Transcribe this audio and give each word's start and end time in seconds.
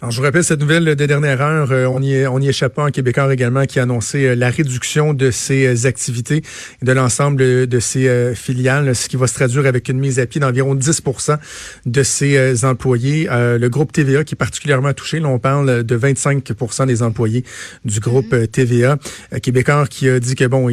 Alors, 0.00 0.12
je 0.12 0.18
vous 0.18 0.22
rappelle 0.22 0.44
cette 0.44 0.60
nouvelle 0.60 0.84
de 0.84 1.06
dernière 1.06 1.42
heure. 1.42 1.72
Euh, 1.72 1.86
on 1.86 2.00
y, 2.00 2.24
on 2.28 2.38
y 2.38 2.48
échappe 2.48 2.74
pas 2.74 2.84
en 2.84 2.90
Québécois 2.90 3.32
également 3.32 3.64
qui 3.64 3.80
a 3.80 3.82
annoncé 3.82 4.26
euh, 4.26 4.36
la 4.36 4.48
réduction 4.48 5.12
de 5.12 5.32
ses 5.32 5.66
euh, 5.66 5.88
activités 5.88 6.44
et 6.80 6.84
de 6.84 6.92
l'ensemble 6.92 7.66
de 7.66 7.80
ses 7.80 8.32
filiales, 8.36 8.94
ce 8.94 9.08
qui 9.08 9.16
va 9.16 9.26
se 9.26 9.34
traduire 9.34 9.66
avec 9.66 9.88
une 9.88 9.98
mise 9.98 10.20
à 10.20 10.26
pied 10.26 10.40
d'environ 10.40 10.76
10% 10.76 11.38
de 11.84 12.02
ses 12.04 12.64
employés. 12.64 13.26
le 13.28 13.66
groupe 13.68 13.90
TVA 13.90 14.22
qui 14.22 14.34
est 14.34 14.38
particulièrement 14.38 14.92
touché. 14.92 15.18
Là, 15.18 15.28
on 15.28 15.40
parle 15.40 15.82
de 15.82 15.98
25% 15.98 16.86
des 16.86 17.02
employés 17.02 17.44
du 17.84 17.98
groupe 17.98 18.32
mm-hmm. 18.32 18.48
TVA. 18.48 18.98
Québécois 19.42 19.86
qui 19.88 20.08
a 20.08 20.20
dit 20.20 20.36
que, 20.36 20.44
bon, 20.44 20.68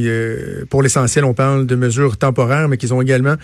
pour 0.70 0.84
l'essentiel, 0.84 1.26
on 1.26 1.34
parle 1.34 1.66
de 1.66 1.76
mesures 1.76 2.18
temporaires, 2.18 2.68
mais 2.70 2.78
qu'ils 2.78 2.94
ont 2.94 3.02
également 3.02 3.36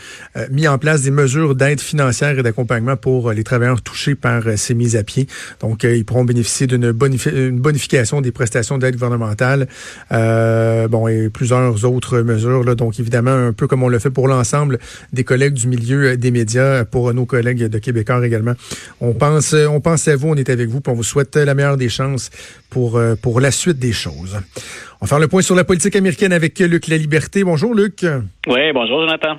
mis 0.52 0.68
en 0.68 0.77
place 0.77 1.02
des 1.02 1.11
mesures 1.11 1.55
d'aide 1.55 1.82
financière 1.82 2.38
et 2.38 2.43
d'accompagnement 2.43 2.98
pour 2.98 3.32
les 3.32 3.43
travailleurs 3.43 3.82
touchés 3.82 4.16
par 4.16 4.43
ces 4.57 4.75
mises 4.75 4.95
à 4.95 5.04
pied. 5.04 5.27
Donc, 5.59 5.70
donc, 5.71 5.85
euh, 5.85 5.95
ils 5.95 6.03
pourront 6.03 6.25
bénéficier 6.25 6.67
d'une 6.67 6.91
bonification 6.91 8.19
des 8.19 8.33
prestations 8.33 8.77
d'aide 8.77 8.96
gouvernementale. 8.96 9.69
Euh, 10.11 10.89
bon, 10.89 11.07
et 11.07 11.29
plusieurs 11.29 11.86
autres 11.86 12.19
mesures. 12.19 12.65
Là, 12.65 12.75
donc, 12.75 13.00
évidemment, 13.00 13.32
un 13.32 13.54
peu 13.54 13.68
comme 13.68 13.82
on 13.82 13.87
le 13.87 13.97
fait 13.97 14.10
pour 14.10 14.27
l'ensemble 14.27 14.79
des 15.13 15.23
collègues 15.23 15.54
du 15.54 15.68
milieu 15.68 16.18
des 16.18 16.29
médias, 16.29 16.83
pour 16.83 17.13
nos 17.13 17.25
collègues 17.25 17.68
de 17.68 17.79
Québécois 17.79 18.25
également. 18.27 18.54
On 18.99 19.13
pense, 19.13 19.54
on 19.54 19.79
pense 19.79 20.10
à 20.10 20.18
vous, 20.18 20.27
on 20.27 20.36
est 20.36 20.49
avec 20.49 20.68
vous, 20.68 20.82
puis 20.82 20.91
on 20.91 20.96
vous 20.96 21.04
souhaite 21.04 21.37
la 21.37 21.54
meilleure 21.54 21.77
des 21.77 21.88
chances 21.88 22.32
pour, 22.69 22.97
euh, 22.97 23.15
pour 23.15 23.39
la 23.39 23.51
suite 23.51 23.79
des 23.79 23.93
choses. 23.93 24.38
On 24.99 25.05
va 25.05 25.07
faire 25.07 25.19
le 25.19 25.29
point 25.29 25.41
sur 25.41 25.55
la 25.55 25.63
politique 25.63 25.96
américaine 25.96 26.33
avec 26.33 26.60
Luc 26.60 26.88
La 26.88 26.97
Liberté. 26.97 27.46
Bonjour, 27.46 27.74
Luc. 27.74 28.05
Oui, 28.46 28.74
bonjour, 28.74 28.99
Jonathan. 28.99 29.38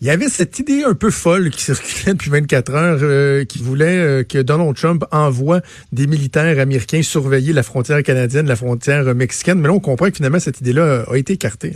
Il 0.00 0.06
y 0.06 0.10
avait 0.10 0.30
cette 0.30 0.58
idée 0.58 0.82
un 0.82 0.94
peu 0.94 1.10
folle 1.10 1.50
qui 1.50 1.62
circulait 1.62 2.14
depuis 2.14 2.30
24 2.30 2.74
heures, 2.74 2.98
euh, 3.02 3.44
qui 3.44 3.58
voulait 3.58 3.98
euh, 3.98 4.22
que 4.22 4.38
Donald 4.38 4.74
Trump 4.74 5.04
envoie 5.12 5.60
des 5.92 6.06
militaires 6.06 6.58
américains 6.58 7.02
surveiller 7.02 7.52
la 7.52 7.62
frontière 7.62 8.02
canadienne, 8.02 8.46
la 8.46 8.56
frontière 8.56 9.14
mexicaine. 9.14 9.60
Mais 9.60 9.68
là, 9.68 9.74
on 9.74 9.80
comprend 9.80 10.08
que 10.08 10.16
finalement, 10.16 10.40
cette 10.40 10.62
idée-là 10.62 11.04
a 11.06 11.16
été 11.16 11.34
écartée 11.34 11.74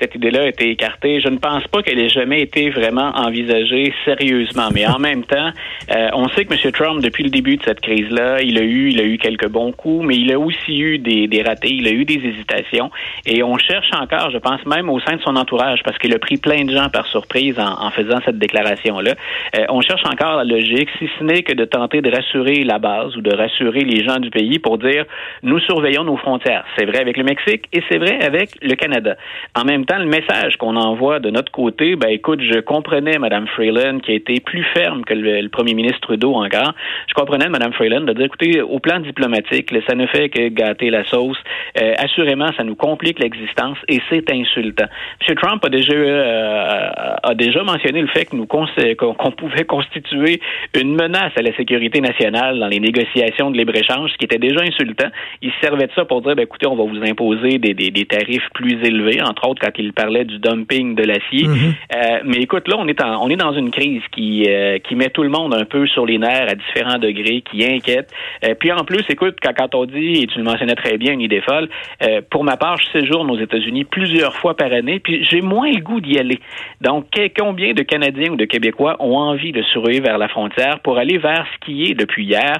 cette 0.00 0.14
idée-là 0.14 0.42
a 0.42 0.46
été 0.46 0.70
écartée. 0.70 1.20
Je 1.20 1.28
ne 1.28 1.38
pense 1.38 1.66
pas 1.68 1.82
qu'elle 1.82 1.98
ait 1.98 2.08
jamais 2.08 2.40
été 2.40 2.70
vraiment 2.70 3.10
envisagée 3.14 3.92
sérieusement. 4.04 4.68
Mais 4.74 4.86
en 4.86 4.98
même 5.08 5.24
temps, 5.24 5.50
euh, 5.94 6.08
on 6.14 6.28
sait 6.30 6.44
que 6.44 6.54
M. 6.54 6.72
Trump, 6.72 7.02
depuis 7.02 7.24
le 7.24 7.30
début 7.30 7.56
de 7.56 7.62
cette 7.62 7.80
crise-là, 7.80 8.42
il 8.42 8.58
a 8.58 8.62
eu, 8.62 8.90
il 8.90 9.00
a 9.00 9.04
eu 9.04 9.18
quelques 9.18 9.48
bons 9.48 9.72
coups, 9.72 10.06
mais 10.06 10.16
il 10.16 10.32
a 10.32 10.38
aussi 10.38 10.78
eu 10.78 10.98
des, 10.98 11.26
des 11.26 11.42
ratés, 11.42 11.72
il 11.72 11.86
a 11.86 11.90
eu 11.90 12.04
des 12.04 12.20
hésitations. 12.24 12.90
Et 13.26 13.42
on 13.42 13.58
cherche 13.58 13.90
encore, 13.92 14.30
je 14.30 14.38
pense 14.38 14.64
même 14.66 14.88
au 14.88 15.00
sein 15.00 15.16
de 15.16 15.22
son 15.22 15.36
entourage, 15.36 15.82
parce 15.84 15.98
qu'il 15.98 16.14
a 16.14 16.18
pris 16.18 16.36
plein 16.36 16.64
de 16.64 16.72
gens 16.72 16.88
par 16.88 17.06
surprise 17.06 17.58
en, 17.58 17.86
en 17.86 17.90
faisant 17.90 18.18
cette 18.24 18.38
déclaration-là. 18.38 19.14
Euh, 19.56 19.64
on 19.68 19.80
cherche 19.80 20.04
encore 20.06 20.36
la 20.36 20.44
logique, 20.44 20.88
si 20.98 21.08
ce 21.18 21.24
n'est 21.24 21.42
que 21.42 21.52
de 21.52 21.64
tenter 21.64 22.00
de 22.00 22.10
rassurer 22.10 22.64
la 22.64 22.78
base 22.78 23.16
ou 23.16 23.20
de 23.20 23.34
rassurer 23.34 23.84
les 23.84 24.04
gens 24.04 24.18
du 24.18 24.30
pays 24.30 24.58
pour 24.58 24.78
dire 24.78 25.04
nous 25.42 25.58
surveillons 25.60 26.04
nos 26.04 26.16
frontières. 26.16 26.64
C'est 26.76 26.86
vrai 26.86 26.98
avec 27.00 27.16
le 27.16 27.24
Mexique 27.24 27.64
et 27.72 27.82
c'est 27.88 27.98
vrai 27.98 28.22
avec 28.22 28.50
le 28.62 28.74
Canada. 28.74 29.16
En 29.54 29.64
même 29.64 29.84
le 29.98 30.06
message 30.06 30.56
qu'on 30.56 30.76
envoie 30.76 31.18
de 31.18 31.30
notre 31.30 31.50
côté, 31.50 31.96
ben 31.96 32.08
écoute, 32.08 32.40
je 32.40 32.60
comprenais 32.60 33.18
Mme 33.18 33.46
Freeland 33.48 33.98
qui 33.98 34.12
a 34.12 34.14
été 34.14 34.40
plus 34.40 34.62
ferme 34.74 35.04
que 35.04 35.14
le, 35.14 35.48
premier 35.48 35.74
ministre 35.74 36.00
Trudeau 36.00 36.34
encore. 36.34 36.74
Je 37.08 37.14
comprenais 37.14 37.48
Mme 37.48 37.72
Freeland 37.72 38.02
de 38.02 38.12
dire, 38.12 38.26
écoutez, 38.26 38.62
au 38.62 38.78
plan 38.78 39.00
diplomatique, 39.00 39.74
ça 39.88 39.94
ne 39.94 40.06
fait 40.06 40.28
que 40.28 40.48
gâter 40.48 40.90
la 40.90 41.04
sauce. 41.04 41.38
Euh, 41.80 41.94
assurément, 41.98 42.52
ça 42.56 42.62
nous 42.62 42.76
complique 42.76 43.18
l'existence 43.18 43.78
et 43.88 44.00
c'est 44.08 44.30
insultant. 44.32 44.86
M. 45.28 45.34
Trump 45.36 45.64
a 45.64 45.68
déjà 45.68 45.92
euh, 45.92 46.90
a 47.22 47.34
déjà 47.34 47.62
mentionné 47.62 48.00
le 48.00 48.08
fait 48.08 48.26
que 48.26 48.36
nous 48.36 48.46
qu'on 48.46 49.32
pouvait 49.32 49.64
constituer 49.64 50.40
une 50.78 50.94
menace 50.94 51.32
à 51.36 51.42
la 51.42 51.54
sécurité 51.56 52.00
nationale 52.00 52.58
dans 52.58 52.68
les 52.68 52.80
négociations 52.80 53.50
de 53.50 53.56
libre-échange, 53.56 54.12
ce 54.12 54.16
qui 54.18 54.24
était 54.24 54.38
déjà 54.38 54.60
insultant. 54.60 55.08
Il 55.42 55.52
servait 55.60 55.86
de 55.86 55.92
ça 55.94 56.04
pour 56.04 56.22
dire, 56.22 56.36
ben, 56.36 56.42
écoutez, 56.42 56.66
on 56.66 56.76
va 56.76 56.84
vous 56.84 57.02
imposer 57.02 57.58
des, 57.58 57.74
des, 57.74 57.90
des 57.90 58.04
tarifs 58.04 58.48
plus 58.54 58.78
élevés, 58.84 59.20
entre 59.22 59.48
autres 59.48 59.60
quand 59.60 59.79
il 59.80 59.92
parlait 59.92 60.24
du 60.24 60.38
dumping 60.38 60.94
de 60.94 61.02
l'acier. 61.02 61.46
Mhm. 61.46 61.74
euh, 61.94 62.18
mais 62.24 62.38
écoute, 62.38 62.68
là, 62.68 62.76
on 62.78 62.86
est, 62.88 63.02
en, 63.02 63.22
on 63.22 63.28
est 63.28 63.36
dans 63.36 63.52
une 63.52 63.70
crise 63.70 64.02
qui, 64.12 64.46
euh, 64.48 64.78
qui 64.78 64.94
met 64.94 65.10
tout 65.10 65.22
le 65.22 65.28
monde 65.28 65.54
un 65.54 65.64
peu 65.64 65.86
sur 65.86 66.06
les 66.06 66.18
nerfs 66.18 66.48
à 66.48 66.54
différents 66.54 66.98
degrés, 66.98 67.42
qui 67.50 67.64
inquiète. 67.64 68.10
Euh, 68.44 68.54
puis 68.58 68.72
en 68.72 68.84
plus, 68.84 69.02
écoute, 69.08 69.36
quand, 69.42 69.52
quand, 69.56 69.74
on 69.74 69.84
dit, 69.86 70.22
et 70.22 70.26
tu 70.26 70.38
le 70.38 70.44
mentionnais 70.44 70.74
très 70.74 70.98
bien, 70.98 71.12
une 71.12 71.20
idée 71.20 71.40
folle, 71.40 71.68
pour 72.30 72.44
ma 72.44 72.56
part, 72.56 72.76
je 72.78 73.00
séjourne 73.00 73.30
aux 73.30 73.38
États-Unis 73.38 73.84
plusieurs 73.84 74.34
fois 74.36 74.56
par 74.56 74.72
année, 74.72 75.00
puis 75.00 75.24
j'ai 75.24 75.40
moins 75.40 75.70
le 75.70 75.80
goût 75.80 76.00
d'y 76.00 76.18
aller. 76.18 76.40
Donc, 76.80 77.06
combien 77.38 77.72
de 77.72 77.82
Canadiens 77.82 78.32
ou 78.32 78.36
de 78.36 78.44
Québécois 78.44 78.96
ont 79.00 79.16
envie 79.16 79.52
de 79.52 79.62
surveiller 79.62 80.00
vers 80.00 80.18
la 80.18 80.28
frontière 80.28 80.80
pour 80.80 80.98
aller 80.98 81.18
vers 81.18 81.46
ce 81.54 81.66
qui 81.66 81.84
est, 81.84 81.94
depuis 81.94 82.24
hier, 82.24 82.58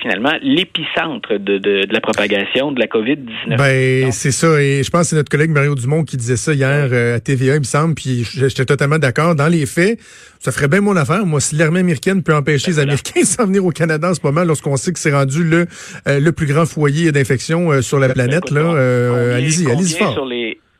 finalement, 0.00 0.32
l'épicentre 0.42 1.38
de, 1.38 1.58
de, 1.58 1.84
de, 1.86 1.92
la 1.92 2.00
propagation 2.00 2.72
de 2.72 2.80
la 2.80 2.86
COVID-19? 2.86 3.56
Ben, 3.56 4.12
c'est 4.12 4.30
ça. 4.30 4.60
Et 4.60 4.82
je 4.82 4.90
pense 4.90 5.02
que 5.02 5.06
c'est 5.08 5.16
notre 5.16 5.30
collègue 5.30 5.50
Mario 5.50 5.74
Dumont 5.74 6.04
qui 6.04 6.16
disait 6.16 6.36
ça 6.36 6.54
hier 6.60 6.88
euh, 6.92 7.16
à 7.16 7.20
TVA, 7.20 7.54
il 7.54 7.60
me 7.60 7.64
semble, 7.64 7.94
puis 7.94 8.24
j'étais 8.24 8.64
totalement 8.64 8.98
d'accord. 8.98 9.34
Dans 9.34 9.48
les 9.48 9.66
faits, 9.66 9.98
ça 10.38 10.52
ferait 10.52 10.68
bien 10.68 10.80
mon 10.80 10.96
affaire. 10.96 11.24
Moi, 11.24 11.40
si 11.40 11.56
l'armée 11.56 11.80
américaine 11.80 12.22
peut 12.22 12.34
empêcher 12.34 12.72
ben 12.72 12.76
les 12.76 12.82
Américains 12.82 13.20
de 13.22 13.26
s'en 13.26 13.46
venir 13.46 13.64
au 13.64 13.70
Canada 13.70 14.10
en 14.10 14.14
ce 14.14 14.20
moment, 14.22 14.44
lorsqu'on 14.44 14.76
sait 14.76 14.92
que 14.92 14.98
c'est 14.98 15.12
rendu 15.12 15.42
le, 15.42 15.66
euh, 16.06 16.20
le 16.20 16.32
plus 16.32 16.46
grand 16.46 16.66
foyer 16.66 17.12
d'infection 17.12 17.70
euh, 17.70 17.82
sur 17.82 17.98
la 17.98 18.08
ben, 18.08 18.14
planète, 18.14 18.50
là, 18.50 19.34
allez-y, 19.34 19.70
allez-y 19.70 19.96
fort 19.96 20.28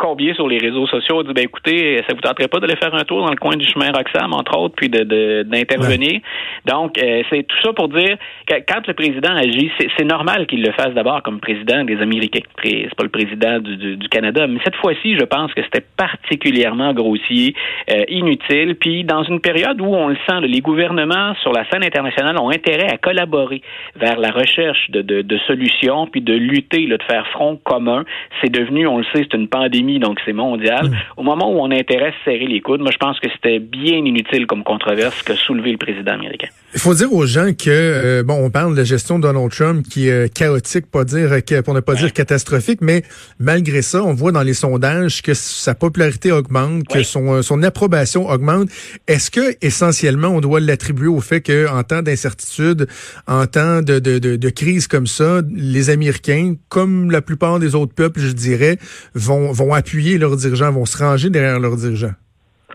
combien 0.00 0.33
sur 0.34 0.49
les 0.49 0.59
réseaux 0.59 0.87
sociaux 0.87 1.22
dit 1.22 1.33
ben 1.34 1.44
écoutez, 1.44 2.03
ça 2.09 2.15
vous 2.15 2.22
tenterait 2.22 2.49
pas 2.49 2.59
d'aller 2.59 2.77
faire 2.77 2.94
un 2.94 3.05
tour 3.05 3.22
dans 3.22 3.31
le 3.31 3.37
coin 3.37 3.56
du 3.56 3.66
chemin 3.66 3.93
Roxham, 3.93 4.33
entre 4.33 4.59
autres, 4.59 4.75
puis 4.75 4.88
de 4.88 5.43
d'intervenir? 5.43 6.21
Donc, 6.65 6.99
euh, 6.99 7.22
c'est 7.31 7.47
tout 7.47 7.56
ça 7.62 7.72
pour 7.72 7.88
dire 7.88 8.16
que 8.47 8.55
quand 8.66 8.87
le 8.87 8.94
président 8.94 9.34
agit, 9.37 9.71
c'est 9.78 10.05
normal 10.05 10.47
qu'il 10.47 10.62
le 10.62 10.72
fasse 10.72 10.94
d'abord 10.94 11.22
comme 11.22 11.38
président 11.38 11.84
des 11.84 12.00
Américains. 12.00 12.41
C'est 12.65 12.94
pas 12.97 13.05
le 13.05 13.11
président 13.11 13.59
du, 13.59 13.97
du, 13.97 14.09
Canada. 14.09 14.47
Mais 14.47 14.59
cette 14.65 14.77
fois-ci, 14.77 15.16
je 15.19 15.25
pense 15.25 15.53
que 15.53 15.62
c'était 15.62 15.84
particulièrement 15.97 16.94
grossier, 16.94 17.55
euh, 17.91 18.05
inutile. 18.09 18.77
Puis 18.77 19.05
dans 19.05 19.22
une 19.25 19.41
période 19.41 19.81
où 19.81 19.94
on 19.94 20.09
le 20.09 20.17
sent, 20.28 20.41
les 20.43 20.61
gouvernements 20.61 21.34
sur 21.43 21.53
la 21.53 21.69
scène 21.71 21.84
internationale 21.84 22.38
ont 22.38 22.50
intérêt 22.50 22.91
à 22.91 22.97
collaborer 22.97 23.61
vers 23.97 24.19
la 24.19 24.31
recherche 24.31 24.91
de, 24.91 25.03
de, 25.03 25.21
de 25.21 25.38
solutions, 25.47 26.06
puis 26.06 26.22
de 26.22 26.32
lutter, 26.32 26.87
là, 26.87 26.97
de 26.97 27.03
faire 27.03 27.27
front 27.28 27.56
commun. 27.62 28.05
C'est 28.43 28.50
devenu, 28.50 28.87
on 28.87 28.99
le 28.99 29.05
sait, 29.12 29.27
c'est 29.31 29.34
une 29.34 29.49
pandémie 29.49 29.90
donc 29.99 30.21
c'est 30.25 30.33
mondial. 30.33 30.91
Mm. 30.91 30.97
Au 31.17 31.23
moment 31.23 31.51
où 31.53 31.61
on 31.61 31.71
intéresse 31.71 32.15
serrer 32.25 32.47
les 32.47 32.61
coudes, 32.61 32.81
moi 32.81 32.91
je 32.93 32.99
pense 32.99 33.19
que 33.21 33.28
c'était 33.31 33.59
bien 33.59 33.97
inutile 33.97 34.47
comme 34.47 34.65
controverse 34.65 35.23
que 35.23 35.34
soulever 35.34 35.73
le 35.73 35.78
président 35.78 36.12
américain. 36.12 36.49
Il 36.72 36.78
faut 36.78 36.94
dire 36.94 37.12
aux 37.12 37.26
gens 37.26 37.53
que 37.53 37.69
euh, 37.69 38.22
bon, 38.22 38.34
on 38.34 38.48
parle 38.48 38.75
de 38.75 38.78
la 38.78 38.84
gestion 38.84 39.19
de 39.19 39.25
Donald 39.25 39.50
Trump 39.50 39.84
qui 39.88 40.06
est 40.06 40.26
euh, 40.26 40.28
chaotique, 40.28 40.86
pas 40.86 41.03
dire 41.03 41.31
pour 41.64 41.75
ne 41.75 41.81
pas 41.81 41.97
dire 41.97 42.12
catastrophique, 42.12 42.78
mais 42.81 43.03
malgré 43.41 43.82
ça, 43.82 44.04
on 44.04 44.14
voit 44.14 44.31
dans 44.31 44.42
les 44.42 44.54
sondages 44.54 45.20
que 45.20 45.34
sa 45.34 45.75
popularité 45.75 46.31
augmente, 46.31 46.86
que 46.86 47.03
son 47.03 47.34
euh, 47.34 47.42
son 47.42 47.64
approbation 47.64 48.28
augmente. 48.28 48.69
Est-ce 49.08 49.32
que 49.32 49.56
essentiellement 49.62 50.28
on 50.28 50.41
doit 50.41 50.60
l'attribuer 50.60 51.08
au 51.08 51.20
fait 51.20 51.41
que 51.41 51.69
en 51.69 51.82
temps 51.82 52.03
d'incertitude, 52.03 52.87
en 53.26 53.47
temps 53.48 53.82
de, 53.82 53.98
de, 53.98 54.20
de, 54.20 54.37
de 54.37 54.50
crise 54.50 54.87
comme 54.87 55.08
ça, 55.08 55.42
les 55.52 55.91
Américains, 55.91 56.54
comme 56.69 57.10
la 57.10 57.20
plupart 57.20 57.58
des 57.58 57.75
autres 57.75 57.94
peuples, 57.94 58.20
je 58.20 58.32
dirais, 58.32 58.78
vont 59.14 59.50
vont 59.50 59.75
appuyer 59.75 60.19
leurs 60.19 60.37
dirigeants, 60.37 60.70
vont 60.70 60.87
se 60.87 60.97
ranger 60.97 61.31
derrière 61.31 61.58
leurs 61.58 61.76
dirigeants? 61.76 62.14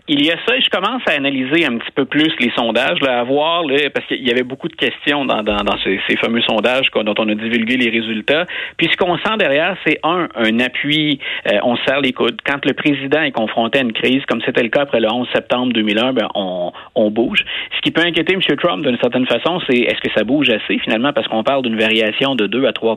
Il 0.08 0.24
y 0.24 0.30
a 0.30 0.36
ça, 0.46 0.58
je 0.58 0.68
commence 0.70 1.02
à 1.06 1.12
analyser 1.12 1.66
un 1.66 1.78
petit 1.78 1.90
peu 1.94 2.04
plus 2.04 2.32
les 2.38 2.50
sondages, 2.56 3.00
là, 3.00 3.20
à 3.20 3.24
voir, 3.24 3.64
là, 3.64 3.90
parce 3.92 4.06
qu'il 4.06 4.26
y 4.26 4.30
avait 4.30 4.42
beaucoup 4.42 4.68
de 4.68 4.76
questions 4.76 5.24
dans, 5.24 5.42
dans, 5.42 5.64
dans 5.64 5.76
ces, 5.78 6.00
ces, 6.08 6.16
fameux 6.16 6.42
sondages 6.42 6.90
dont 6.94 7.14
on 7.18 7.28
a 7.28 7.34
divulgué 7.34 7.76
les 7.76 7.90
résultats. 7.90 8.46
Puis 8.76 8.88
ce 8.90 8.96
qu'on 8.96 9.16
sent 9.18 9.36
derrière, 9.38 9.76
c'est 9.86 9.98
un, 10.02 10.28
un 10.34 10.60
appui, 10.60 11.18
euh, 11.50 11.58
on 11.62 11.76
serre 11.78 12.00
les 12.00 12.12
coudes. 12.12 12.40
Quand 12.44 12.64
le 12.64 12.72
président 12.72 13.22
est 13.22 13.32
confronté 13.32 13.78
à 13.78 13.82
une 13.82 13.92
crise, 13.92 14.24
comme 14.26 14.40
c'était 14.44 14.62
le 14.62 14.68
cas 14.68 14.82
après 14.82 15.00
le 15.00 15.12
11 15.12 15.28
septembre 15.34 15.72
2001, 15.72 16.12
ben, 16.12 16.28
on, 16.34 16.72
on 16.94 17.10
bouge. 17.10 17.44
Ce 17.76 17.80
qui 17.80 17.90
peut 17.90 18.02
inquiéter 18.02 18.34
M. 18.34 18.40
Trump 18.56 18.84
d'une 18.84 18.98
certaine 18.98 19.26
façon, 19.26 19.60
c'est 19.68 19.76
est-ce 19.76 20.00
que 20.00 20.12
ça 20.16 20.24
bouge 20.24 20.50
assez 20.50 20.78
finalement, 20.78 21.12
parce 21.12 21.26
qu'on 21.28 21.42
parle 21.42 21.62
d'une 21.62 21.78
variation 21.78 22.34
de 22.34 22.46
2 22.46 22.66
à 22.66 22.70
3% 22.70 22.96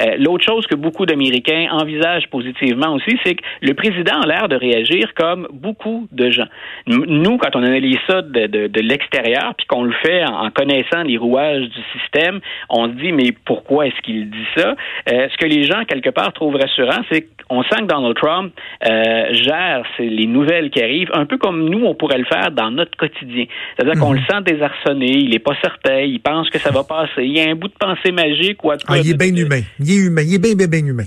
euh, 0.00 0.16
L'autre 0.18 0.44
chose 0.44 0.66
que 0.66 0.74
beaucoup 0.74 1.06
d'Américains 1.06 1.68
envisagent 1.70 2.28
positivement 2.28 2.94
aussi, 2.94 3.18
c'est 3.24 3.34
que 3.34 3.44
le 3.60 3.74
président 3.74 4.20
a 4.20 4.26
l'air 4.26 4.48
de 4.48 4.56
réagir 4.56 5.12
comme 5.14 5.48
beaucoup 5.52 6.08
de 6.12 6.30
gens. 6.30 6.46
Nous, 6.86 7.38
quand 7.38 7.56
on 7.56 7.62
analyse 7.62 7.98
ça 8.06 8.22
de, 8.22 8.46
de, 8.46 8.80
l'extérieur, 8.80 9.54
puis 9.56 9.66
qu'on 9.66 9.84
le 9.84 9.94
fait 10.02 10.24
en, 10.24 10.50
connaissant 10.50 11.02
les 11.02 11.16
rouages 11.16 11.68
du 11.68 11.98
système, 11.98 12.40
on 12.68 12.86
se 12.86 12.92
dit, 12.92 13.12
mais 13.12 13.32
pourquoi 13.44 13.86
est-ce 13.86 14.00
qu'il 14.02 14.30
dit 14.30 14.46
ça? 14.56 14.74
Euh, 15.10 15.28
ce 15.30 15.36
que 15.38 15.46
les 15.46 15.64
gens, 15.64 15.84
quelque 15.86 16.10
part, 16.10 16.32
trouvent 16.32 16.56
rassurant, 16.56 17.02
c'est 17.10 17.26
qu'on 17.48 17.62
sent 17.64 17.80
que 17.80 17.86
Donald 17.86 18.16
Trump 18.16 18.52
euh, 18.84 19.32
gère 19.32 19.84
les 19.98 20.26
nouvelles 20.26 20.70
qui 20.70 20.82
arrivent 20.82 21.10
un 21.14 21.26
peu 21.26 21.38
comme 21.38 21.68
nous, 21.68 21.84
on 21.84 21.94
pourrait 21.94 22.18
le 22.18 22.24
faire 22.24 22.50
dans 22.50 22.70
notre 22.70 22.96
quotidien. 22.96 23.46
C'est-à-dire 23.76 24.00
qu'on 24.00 24.12
mhm. 24.12 24.20
le 24.20 24.22
sent 24.30 24.54
désarçonné, 24.54 25.18
il 25.18 25.30
n'est 25.30 25.38
pas 25.38 25.56
certain, 25.62 26.00
il 26.00 26.20
pense 26.20 26.50
que 26.50 26.58
ça 26.58 26.70
va 26.70 26.84
passer. 26.84 27.24
Il 27.24 27.36
y 27.36 27.40
a 27.40 27.50
un 27.50 27.54
bout 27.54 27.68
de 27.68 27.74
pensée 27.78 28.12
magique 28.12 28.62
ou 28.64 28.70
ah, 28.70 28.98
il 28.98 29.10
est 29.10 29.18
bien 29.18 29.34
humain. 29.34 29.60
Il 29.78 29.90
est 29.90 30.06
humain. 30.06 30.22
Il 30.22 30.34
est 30.34 30.38
bien, 30.38 30.54
bien, 30.54 30.66
bien 30.66 30.86
humain. 30.86 31.04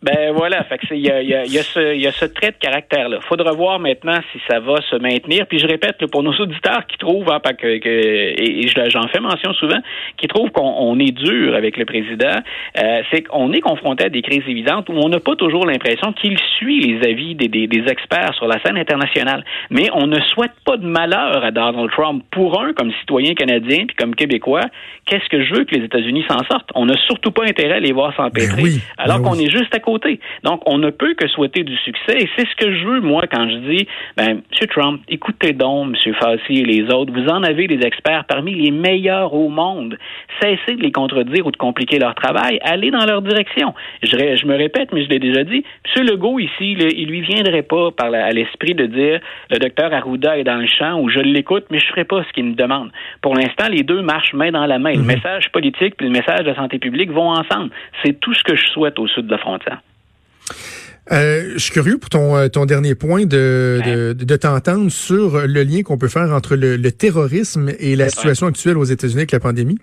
Ben 0.00 0.32
voilà, 0.32 0.62
fait 0.64 0.78
il 0.92 1.04
y 1.04 1.10
a, 1.10 1.20
y, 1.22 1.34
a, 1.34 1.44
y, 1.44 1.58
a 1.58 1.62
ce, 1.62 1.96
y 1.96 2.06
a 2.06 2.12
ce 2.12 2.24
trait 2.24 2.52
de 2.52 2.56
caractère-là. 2.60 3.18
Faudra 3.22 3.50
voir 3.50 3.80
maintenant 3.80 4.18
si 4.32 4.38
ça 4.48 4.60
va 4.60 4.80
se 4.82 4.94
maintenir. 4.94 5.46
Puis 5.48 5.58
je 5.58 5.66
répète, 5.66 6.06
pour 6.12 6.22
nos 6.22 6.32
auditeurs 6.34 6.86
qui 6.86 6.96
trouvent, 6.98 7.28
hein, 7.28 7.40
que, 7.40 7.78
que, 7.78 7.88
et 7.88 8.68
j'en 8.68 9.08
fais 9.08 9.18
mention 9.18 9.52
souvent, 9.54 9.78
qui 10.16 10.28
trouvent 10.28 10.50
qu'on 10.52 10.96
est 11.00 11.10
dur 11.10 11.56
avec 11.56 11.76
le 11.76 11.84
président, 11.84 12.36
euh, 12.80 13.02
c'est 13.10 13.22
qu'on 13.22 13.52
est 13.52 13.60
confronté 13.60 14.04
à 14.04 14.08
des 14.08 14.22
crises 14.22 14.44
évidentes 14.46 14.88
où 14.88 14.92
on 14.92 15.08
n'a 15.08 15.18
pas 15.18 15.34
toujours 15.34 15.66
l'impression 15.66 16.12
qu'il 16.12 16.38
suit 16.58 16.80
les 16.80 17.08
avis 17.08 17.34
des, 17.34 17.48
des, 17.48 17.66
des, 17.66 17.90
experts 17.90 18.34
sur 18.34 18.46
la 18.46 18.62
scène 18.62 18.76
internationale. 18.76 19.44
Mais 19.70 19.88
on 19.94 20.06
ne 20.06 20.20
souhaite 20.20 20.54
pas 20.64 20.76
de 20.76 20.86
malheur 20.86 21.42
à 21.42 21.50
Donald 21.50 21.90
Trump. 21.90 22.22
Pour 22.30 22.60
un, 22.60 22.72
comme 22.72 22.92
citoyen 23.00 23.34
canadien, 23.34 23.86
puis 23.86 23.96
comme 23.96 24.14
Québécois, 24.14 24.66
qu'est-ce 25.06 25.28
que 25.28 25.42
je 25.42 25.54
veux 25.54 25.64
que 25.64 25.74
les 25.74 25.84
États-Unis 25.84 26.24
s'en 26.28 26.38
sortent? 26.48 26.70
On 26.76 26.86
n'a 26.86 26.96
surtout 27.06 27.32
pas 27.32 27.42
intérêt 27.44 27.76
à 27.76 27.80
les 27.80 27.92
voir 27.92 28.14
s'empêtrer, 28.14 28.62
ben 28.62 28.80
alors 28.96 29.18
ben 29.18 29.30
qu'on 29.30 29.38
est 29.38 29.50
juste 29.50 29.74
à 29.74 29.80
côté. 29.88 30.20
Donc, 30.44 30.60
on 30.66 30.76
ne 30.76 30.90
peut 30.90 31.14
que 31.14 31.26
souhaiter 31.28 31.62
du 31.64 31.76
succès, 31.78 32.18
et 32.18 32.28
c'est 32.36 32.46
ce 32.46 32.56
que 32.56 32.74
je 32.74 32.86
veux, 32.86 33.00
moi, 33.00 33.22
quand 33.30 33.48
je 33.48 33.56
dis, 33.70 33.88
ben, 34.16 34.28
M. 34.28 34.68
Trump, 34.68 35.00
écoutez 35.08 35.52
donc, 35.54 35.96
M. 36.06 36.14
Fassi 36.20 36.58
et 36.60 36.64
les 36.64 36.92
autres, 36.92 37.12
vous 37.12 37.28
en 37.28 37.42
avez 37.42 37.66
des 37.66 37.86
experts 37.86 38.24
parmi 38.28 38.54
les 38.54 38.70
meilleurs 38.70 39.32
au 39.32 39.48
monde. 39.48 39.96
Cessez 40.42 40.76
de 40.76 40.82
les 40.82 40.92
contredire 40.92 41.46
ou 41.46 41.50
de 41.50 41.56
compliquer 41.56 41.98
leur 41.98 42.14
travail, 42.14 42.58
allez 42.62 42.90
dans 42.90 43.06
leur 43.06 43.22
direction. 43.22 43.74
Je, 44.02 44.36
je 44.36 44.46
me 44.46 44.56
répète, 44.56 44.92
mais 44.92 45.04
je 45.04 45.08
l'ai 45.08 45.18
déjà 45.18 45.44
dit, 45.44 45.64
M. 45.96 46.06
Legault, 46.06 46.38
ici, 46.38 46.72
il 46.72 47.08
lui 47.08 47.22
viendrait 47.22 47.62
pas 47.62 47.90
par 47.90 48.12
à 48.12 48.30
l'esprit 48.30 48.74
de 48.74 48.86
dire, 48.86 49.20
le 49.50 49.58
docteur 49.58 49.92
Arruda 49.92 50.38
est 50.38 50.44
dans 50.44 50.56
le 50.56 50.66
champ, 50.66 51.00
ou 51.00 51.08
je 51.08 51.20
l'écoute, 51.20 51.64
mais 51.70 51.78
je 51.78 51.86
ferai 51.86 52.04
pas 52.04 52.22
ce 52.24 52.32
qu'il 52.32 52.44
me 52.44 52.54
demande. 52.54 52.90
Pour 53.22 53.34
l'instant, 53.34 53.68
les 53.70 53.82
deux 53.82 54.02
marchent 54.02 54.34
main 54.34 54.50
dans 54.50 54.66
la 54.66 54.78
main. 54.78 54.92
Le 54.92 55.00
mhm. 55.00 55.06
message 55.06 55.50
politique 55.50 55.94
et 56.00 56.04
le 56.04 56.10
message 56.10 56.40
de 56.40 56.50
la 56.50 56.56
santé 56.56 56.78
publique 56.78 57.10
vont 57.10 57.30
ensemble. 57.30 57.70
C'est 58.02 58.18
tout 58.20 58.34
ce 58.34 58.42
que 58.42 58.56
je 58.56 58.66
souhaite 58.68 58.98
au 58.98 59.06
sud 59.06 59.26
de 59.26 59.30
la 59.30 59.38
frontière. 59.38 59.77
Euh, 61.10 61.52
je 61.54 61.58
suis 61.58 61.72
curieux 61.72 61.98
pour 61.98 62.10
ton, 62.10 62.36
euh, 62.36 62.48
ton 62.48 62.66
dernier 62.66 62.94
point 62.94 63.24
de, 63.24 64.14
de, 64.14 64.36
t'entendre 64.36 64.90
sur 64.90 65.46
le 65.46 65.62
lien 65.62 65.82
qu'on 65.82 65.96
peut 65.96 66.08
faire 66.08 66.30
entre 66.32 66.54
le, 66.54 66.92
terrorisme 66.92 67.72
et 67.78 67.96
la 67.96 68.10
situation 68.10 68.46
actuelle 68.46 68.76
aux 68.76 68.84
États-Unis 68.84 69.20
avec 69.20 69.32
la 69.32 69.40
pandémie. 69.40 69.78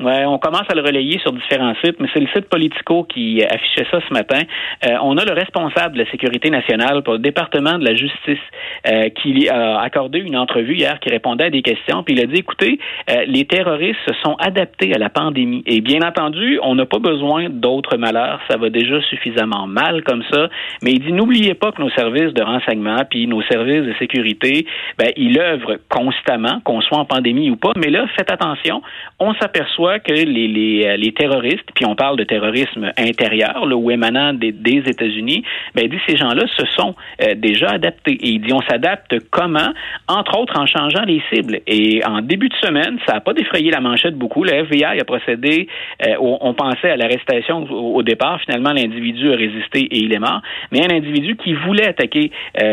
Ouais, 0.00 0.24
on 0.26 0.38
commence 0.38 0.68
à 0.68 0.74
le 0.74 0.82
relayer 0.82 1.20
sur 1.20 1.32
différents 1.32 1.74
sites, 1.84 2.00
mais 2.00 2.08
c'est 2.12 2.18
le 2.18 2.26
site 2.34 2.48
Politico 2.48 3.04
qui 3.04 3.44
affichait 3.44 3.86
ça 3.92 4.00
ce 4.08 4.12
matin. 4.12 4.40
Euh, 4.88 4.96
on 5.02 5.16
a 5.18 5.24
le 5.24 5.32
responsable 5.32 5.94
de 5.94 6.02
la 6.02 6.10
sécurité 6.10 6.50
nationale 6.50 7.04
pour 7.04 7.12
le 7.12 7.20
département 7.20 7.78
de 7.78 7.84
la 7.84 7.94
justice 7.94 8.42
euh, 8.88 9.08
qui 9.10 9.48
a 9.48 9.78
accordé 9.80 10.18
une 10.18 10.36
entrevue 10.36 10.74
hier 10.74 10.98
qui 10.98 11.10
répondait 11.10 11.44
à 11.44 11.50
des 11.50 11.62
questions, 11.62 12.02
puis 12.02 12.14
il 12.14 12.20
a 12.20 12.26
dit 12.26 12.40
écoutez, 12.40 12.80
euh, 13.08 13.24
les 13.28 13.44
terroristes 13.44 14.00
se 14.04 14.14
sont 14.24 14.34
adaptés 14.40 14.92
à 14.96 14.98
la 14.98 15.10
pandémie. 15.10 15.62
Et 15.66 15.80
bien 15.80 16.00
entendu, 16.02 16.58
on 16.64 16.74
n'a 16.74 16.86
pas 16.86 16.98
besoin 16.98 17.48
d'autres 17.48 17.96
malheurs, 17.96 18.40
ça 18.50 18.56
va 18.56 18.70
déjà 18.70 19.00
suffisamment 19.02 19.68
mal 19.68 20.02
comme 20.02 20.24
ça, 20.32 20.48
mais 20.82 20.90
il 20.90 21.04
dit 21.04 21.12
n'oubliez 21.12 21.54
pas 21.54 21.70
que 21.70 21.80
nos 21.80 21.90
services 21.90 22.34
de 22.34 22.42
renseignement 22.42 23.04
puis 23.08 23.28
nos 23.28 23.42
services 23.42 23.86
de 23.86 23.94
sécurité, 24.00 24.66
ben 24.98 25.12
ils 25.16 25.38
œuvrent 25.38 25.76
constamment, 25.88 26.58
qu'on 26.64 26.80
soit 26.80 26.98
en 26.98 27.04
pandémie 27.04 27.48
ou 27.48 27.56
pas, 27.56 27.70
mais 27.76 27.90
là 27.90 28.06
faites 28.16 28.32
attention, 28.32 28.82
on 29.20 29.34
s'aperçoit 29.34 29.83
que 29.98 30.12
les, 30.12 30.86
euh, 30.86 30.96
les, 30.96 31.12
terroristes, 31.12 31.68
puis 31.74 31.84
on 31.86 31.94
parle 31.94 32.16
de 32.16 32.24
terrorisme 32.24 32.92
intérieur, 32.96 33.66
là, 33.66 33.76
ou 33.76 33.90
émanant 33.90 34.32
des, 34.32 34.52
des 34.52 34.82
États-Unis, 34.86 35.44
ben, 35.74 35.88
dit 35.88 35.98
ces 36.08 36.16
gens-là 36.16 36.44
se 36.56 36.66
sont 36.76 36.94
euh, 37.22 37.34
déjà 37.34 37.70
adaptés. 37.70 38.12
Et 38.12 38.30
il 38.30 38.40
dit 38.40 38.52
on 38.52 38.62
s'adapte 38.62 39.14
comment? 39.30 39.72
Entre 40.08 40.38
autres 40.38 40.58
en 40.58 40.66
changeant 40.66 41.04
les 41.04 41.22
cibles. 41.32 41.60
Et 41.66 42.00
en 42.04 42.20
début 42.20 42.48
de 42.48 42.56
semaine, 42.56 42.98
ça 43.06 43.14
n'a 43.14 43.20
pas 43.20 43.32
défrayé 43.32 43.70
la 43.70 43.80
manchette 43.80 44.16
beaucoup. 44.16 44.44
Le 44.44 44.52
FBI 44.52 45.00
a 45.00 45.04
procédé, 45.04 45.68
euh, 46.06 46.14
on 46.20 46.54
pensait 46.54 46.90
à 46.90 46.96
l'arrestation 46.96 47.64
au, 47.70 48.02
départ. 48.02 48.40
Finalement, 48.40 48.72
l'individu 48.72 49.32
a 49.32 49.36
résisté 49.36 49.80
et 49.80 49.98
il 49.98 50.12
est 50.12 50.18
mort. 50.18 50.42
Mais 50.72 50.84
un 50.84 50.94
individu 50.94 51.36
qui 51.36 51.54
voulait 51.54 51.88
attaquer 51.88 52.30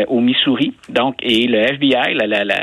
au 0.08 0.20
Missouri, 0.20 0.72
donc, 0.88 1.16
et 1.22 1.46
le 1.46 1.58
FBI, 1.58 2.14
la, 2.14 2.26
la, 2.26 2.44
la, 2.44 2.56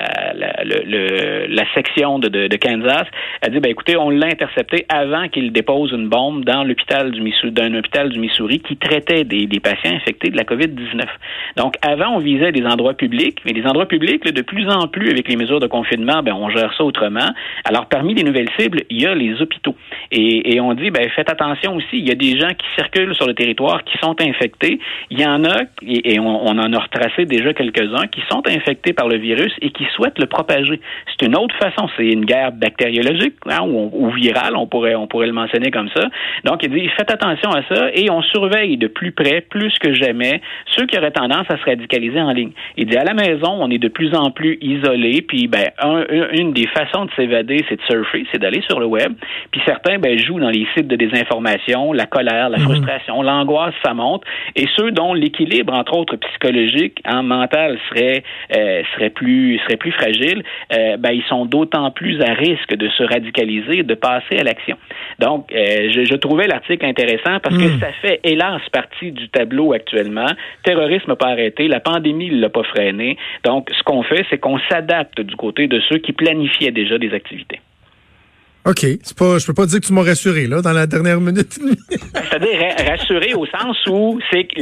la, 1.48 1.63
section 1.74 2.19
de, 2.19 2.28
de, 2.28 2.57
Kansas, 2.57 3.07
a 3.42 3.50
dit, 3.50 3.60
ben 3.60 3.72
écoutez, 3.72 3.98
on 3.98 4.10
l'a 4.10 4.28
intercepté 4.39 4.86
avant 4.89 5.27
qu'il 5.27 5.51
dépose 5.51 5.91
une 5.91 6.07
bombe 6.07 6.45
dans 6.45 6.63
l'hôpital 6.63 7.12
du 7.12 7.21
Missouri, 7.21 7.51
d'un 7.51 7.74
hôpital 7.75 8.09
du 8.09 8.19
Missouri 8.19 8.59
qui 8.59 8.77
traitait 8.77 9.24
des, 9.24 9.47
patients 9.59 9.94
infectés 9.94 10.30
de 10.30 10.38
la 10.38 10.44
COVID-19. 10.44 11.03
Donc, 11.57 11.75
avant, 11.81 12.15
on 12.15 12.19
visait 12.19 12.51
des 12.51 12.65
endroits 12.65 12.94
publics, 12.94 13.39
mais 13.45 13.51
les 13.51 13.65
endroits 13.65 13.88
publics, 13.88 14.24
de 14.24 14.41
plus 14.41 14.69
en 14.69 14.88
plus, 14.88 15.09
avec 15.09 15.27
les 15.27 15.36
mesures 15.36 15.59
de 15.59 15.68
confinement, 15.68 16.24
ben, 16.24 16.33
on 16.33 16.50
gère 16.50 16.74
ça 16.77 16.83
autrement. 16.83 17.30
Alors, 17.65 17.88
parmi 17.88 18.13
les 18.13 18.24
nouvelles 18.24 18.50
cibles, 18.57 18.83
il 18.89 19.01
y 19.01 19.06
a 19.06 19.13
les 19.13 19.41
hôpitaux. 19.41 19.75
Et, 20.12 20.59
on 20.62 20.74
dit, 20.74 20.91
ben, 20.91 21.09
faites 21.15 21.30
attention 21.30 21.75
aussi, 21.75 21.97
il 21.97 22.07
y 22.07 22.12
a 22.12 22.15
des 22.15 22.39
gens 22.39 22.50
qui 22.50 22.65
circulent 22.75 23.15
sur 23.15 23.27
le 23.27 23.33
territoire 23.33 23.83
qui 23.83 23.97
sont 23.97 24.15
infectés. 24.21 24.80
Il 25.09 25.19
y 25.19 25.25
en 25.25 25.44
a, 25.44 25.63
et, 25.81 26.19
on, 26.19 26.47
en 26.47 26.74
a 26.74 26.80
retracé 26.80 27.25
déjà 27.25 27.53
quelques-uns, 27.53 28.07
qui 28.07 28.21
sont 28.30 28.44
infectés 28.47 28.94
par 28.94 29.07
le 29.07 29.18
virus 29.18 29.53
et 29.62 29.71
qui 29.71 29.86
souhaitent 29.95 30.19
le 30.19 30.27
propager. 30.27 30.80
C'est 31.07 31.25
une 31.25 31.36
autre 31.36 31.56
façon, 31.57 31.89
c'est 31.97 32.07
une 32.07 32.25
guerre 32.25 32.51
bactériologique, 32.51 33.36
hein, 33.47 33.62
où, 33.63 33.89
on, 33.94 34.09
on 34.56 34.68
pourrait, 34.68 34.96
on 34.96 35.08
pourrait 35.08 35.28
le 35.28 35.34
mentionner 35.34 35.72
comme 35.72 35.90
ça. 35.96 36.08
Donc, 36.44 36.64
il 36.64 36.70
dit, 36.72 36.88
faites 36.98 37.12
attention 37.12 37.52
à 37.52 37.64
ça 37.64 37.90
et 37.94 38.10
on 38.10 38.22
surveille 38.22 38.78
de 38.78 38.88
plus 38.88 39.12
près, 39.12 39.42
plus 39.42 39.74
que 39.80 39.94
jamais, 39.94 40.42
ceux 40.76 40.86
qui 40.86 40.98
auraient 40.98 41.12
tendance 41.12 41.46
à 41.50 41.58
se 41.58 41.66
radicaliser 41.66 42.22
en 42.22 42.31
ligne. 42.31 42.52
Il 42.78 42.88
dit, 42.88 42.98
à 42.98 43.04
la 43.04 43.14
maison, 43.14 43.52
on 43.60 43.70
est 43.70 43.78
de 43.78 43.88
plus 43.88 44.14
en 44.16 44.31
plus 44.31 44.58
isolé, 44.62 45.22
puis 45.22 45.48
ben, 45.48 45.68
une 46.34 46.54
des 46.54 46.68
façons 46.68 47.06
de 47.06 47.12
s'évader, 47.16 47.66
c'est 47.70 47.78
de 47.78 47.81
surfer, 47.84 48.26
c'est 48.31 48.40
d'aller 48.40 48.62
sur 48.68 48.80
le 48.80 48.86
web. 48.86 49.14
Puis 49.52 49.62
certains 49.66 50.00
ben, 50.00 50.18
jouent 50.18 50.40
dans 50.40 50.50
les 50.50 50.68
sites 50.75 50.88
de 50.88 50.96
désinformation, 50.96 51.94
la 51.94 52.06
colère, 52.06 52.50
la 52.50 52.58
mhm. 52.58 52.66
frustration, 52.66 53.22
l'angoisse, 53.22 53.74
ça 53.84 53.94
monte. 53.94 54.24
Et 54.56 54.68
ceux 54.75 54.92
dont 54.92 55.14
l'équilibre, 55.14 55.74
entre 55.74 55.96
autres 55.96 56.16
psychologique, 56.16 57.02
en 57.06 57.18
hein, 57.18 57.24
mental, 57.24 57.78
serait, 57.90 58.24
euh, 58.56 58.82
serait, 58.96 59.10
plus, 59.10 59.60
serait 59.60 59.78
plus 59.78 59.92
fragile, 59.92 60.44
euh, 60.74 60.98
ben, 60.98 61.12
ils 61.12 61.24
sont 61.24 61.46
d'autant 61.46 61.92
plus 61.92 62.22
à 62.22 62.34
risque 62.34 62.75
de 62.75 62.90
se 62.90 63.04
radicaliser, 63.04 63.84
de 63.84 63.94
passer 63.94 64.19
à 64.31 64.44
l'action. 64.44 64.77
Donc, 65.19 65.51
euh, 65.54 65.92
je, 65.92 66.16
trouvais 66.16 66.48
l'article 66.48 66.86
intéressant 66.86 67.39
parce 67.42 67.57
que 67.57 67.75
hmm. 67.75 67.80
ça 67.80 67.92
fait, 68.01 68.19
hélas, 68.24 68.62
partie 68.71 69.12
du 69.12 69.30
tableau 69.30 69.74
actuellement. 69.74 70.31
Terrorisme 70.63 71.10
n'a 71.10 71.16
pas 71.16 71.30
arrêté, 71.30 71.68
la 71.68 71.80
pandémie 71.80 72.30
ne 72.30 72.39
l'a 72.42 72.50
pas 72.50 72.63
freiné. 72.63 73.18
Donc, 73.44 73.69
ce 73.77 73.83
qu'on 73.83 74.04
fait, 74.04 74.25
c'est 74.30 74.38
qu'on 74.38 74.60
s'adapte 74.69 75.21
du 75.21 75.36
côté 75.36 75.68
de 75.68 75.80
ceux 75.89 75.98
qui 75.98 76.13
planifiaient 76.13 76.71
déjà 76.71 76.98
des 76.98 77.13
activités. 77.13 77.60
OK. 78.66 78.82
C'est 78.82 79.18
pas, 79.18 79.38
je 79.38 79.48
peux 79.48 79.54
pas 79.54 79.66
dire 79.66 79.80
que 79.80 79.86
tu 79.86 79.94
m'as 79.94 80.04
rassuré, 80.04 80.46
là, 80.46 80.62
dans 80.62 80.74
la 80.74 80.86
dernière 80.86 81.22
minute. 81.22 81.58
C'est-à-dire 81.90 82.60
rassuré 82.88 83.34
au 83.34 83.46
sens 83.46 83.78
où 83.88 84.20
c'est 84.32 84.44
que 84.44 84.62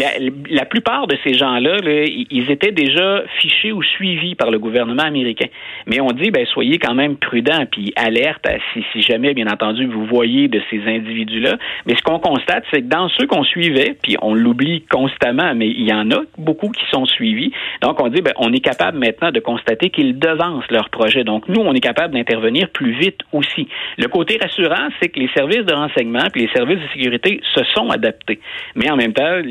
la, 0.50 0.66
plupart 0.66 1.08
de 1.08 1.18
ces 1.24 1.34
gens-là, 1.34 1.78
ils 1.84 2.52
étaient 2.52 2.72
déjà 2.72 3.24
fichés 3.40 3.72
ou 3.72 3.82
suivis 3.82 4.36
par 4.36 4.52
le 4.52 4.60
gouvernement 4.60 5.04
américain. 5.04 5.48
Mais 5.88 6.00
on 6.00 6.12
dit, 6.12 6.30
ben, 6.30 6.46
soyez 6.46 6.78
quand 6.78 6.94
même 6.94 7.18
prudents 7.18 7.66
puis 7.72 7.92
alerte 7.96 8.48
si, 8.74 8.84
si 8.94 9.02
jamais, 9.02 9.34
bien 9.34 9.48
entendu, 9.48 9.88
vous 9.88 10.06
voyez 10.06 10.48
de 10.48 10.62
ces 10.70 10.82
individus-là. 10.86 11.58
Mais 11.86 11.96
ce 11.96 12.02
qu'on 12.04 12.20
constate, 12.20 12.64
c'est 12.72 12.82
que 12.82 12.88
dans 12.88 13.10
ceux 13.10 13.26
qu'on 13.26 13.44
suivait, 13.44 13.98
puis 14.02 14.16
on 14.22 14.34
l'oublie 14.34 14.84
constamment, 14.90 15.56
mais 15.56 15.70
il 15.70 15.88
y 15.88 15.94
en 15.94 16.12
a 16.12 16.22
beaucoup 16.38 16.70
qui 16.70 16.84
sont 16.92 17.06
suivis. 17.06 17.52
Donc, 17.82 18.02
on 18.02 18.10
dit, 18.10 18.22
ben, 18.22 18.34
on 18.38 18.54
est 18.54 18.60
capable 18.60 19.00
maintenant 19.00 19.32
de 19.32 19.40
constater 19.40 19.90
qu'ils 19.90 20.20
devancent 20.20 20.70
leur 20.70 20.90
projet. 20.90 21.24
Donc, 21.24 21.48
nous, 21.48 21.62
on 21.62 21.74
est 21.74 21.80
capable 21.80 22.14
d'intervenir 22.14 22.70
plus 22.70 22.92
vite 22.92 23.20
aussi. 23.34 23.68
Le 23.98 24.08
côté 24.08 24.38
rassurant, 24.42 24.90
c'est 25.02 25.10
que 25.10 25.20
les 25.20 25.30
services 25.30 25.66
de 25.66 25.74
renseignement 25.74 26.26
et 26.36 26.40
les 26.40 26.50
services 26.50 26.80
de 26.80 26.88
sécurité 26.94 27.42
se 27.56 27.64
sont 27.76 27.90
adaptés. 27.90 28.40
Mais 28.76 28.90
en 28.90 28.96
même 28.96 29.14
temps, 29.14 29.42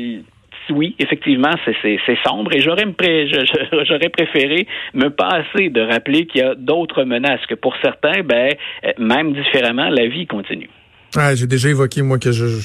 oui, 0.69 0.95
effectivement, 0.99 1.51
c'est 1.63 2.17
sombre 2.25 2.53
et 2.53 2.59
j'aurais 2.61 4.09
préféré 4.09 4.67
me 4.93 5.09
passer 5.09 5.69
de 5.69 5.81
rappeler 5.81 6.25
qu'il 6.25 6.41
y 6.41 6.43
a 6.43 6.55
d'autres 6.55 7.03
menaces 7.03 7.45
que 7.47 7.55
pour 7.55 7.75
certains, 7.81 8.21
ben, 8.23 8.51
euh, 8.85 8.91
même 8.97 9.33
différemment, 9.33 9.89
la 9.89 10.07
vie 10.07 10.27
continue. 10.27 10.69
Ah, 11.15 11.35
J'ai 11.35 11.47
déjà 11.47 11.69
évoqué, 11.69 12.01
moi, 12.01 12.19
que 12.19 12.31
je 12.31 12.59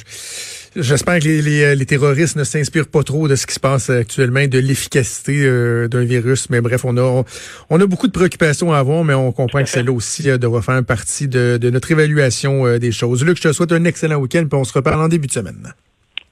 J'espère 0.74 1.18
que 1.18 1.24
les, 1.24 1.64
euh, 1.64 1.74
les, 1.74 1.84
terroristes 1.84 2.36
ne 2.36 2.44
s'inspirent 2.44 2.88
pas 2.88 3.02
trop 3.02 3.28
de 3.28 3.36
ce 3.36 3.46
qui 3.46 3.52
se 3.52 3.60
passe 3.60 3.90
actuellement, 3.90 4.46
de 4.46 4.58
l'efficacité 4.58 5.44
euh, 5.44 5.86
d'un 5.86 6.02
virus. 6.02 6.48
Mais 6.48 6.62
bref, 6.62 6.86
on 6.86 6.96
a 6.96 7.24
on, 7.68 7.80
a 7.80 7.86
beaucoup 7.86 8.06
de 8.06 8.12
préoccupations 8.12 8.72
à 8.72 8.78
avoir, 8.78 9.04
mais 9.04 9.12
on 9.12 9.32
comprend 9.32 9.62
que 9.62 9.68
celle-là 9.68 9.92
aussi 9.92 10.30
euh, 10.30 10.38
devra 10.38 10.62
faire 10.62 10.82
partie 10.82 11.28
de, 11.28 11.58
de 11.60 11.68
notre 11.68 11.90
évaluation 11.90 12.78
des 12.78 12.90
choses. 12.90 13.22
Luc, 13.22 13.36
je 13.36 13.48
te 13.48 13.52
souhaite 13.52 13.72
un 13.72 13.84
excellent 13.84 14.16
week-end, 14.16 14.46
puis 14.48 14.58
on 14.58 14.64
se 14.64 14.72
reparle 14.72 15.02
en 15.02 15.08
début 15.08 15.26
de 15.26 15.32
semaine. 15.32 15.74